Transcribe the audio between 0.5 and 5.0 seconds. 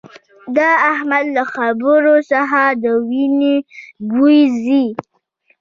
د احمد له خبرو څخه د وينې بوي ځي